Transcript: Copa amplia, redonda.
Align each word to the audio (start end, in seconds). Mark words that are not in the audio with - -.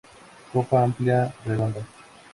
Copa 0.51 0.77
amplia, 0.85 1.19
redonda. 1.45 1.81